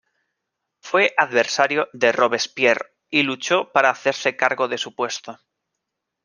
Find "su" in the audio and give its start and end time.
4.79-4.95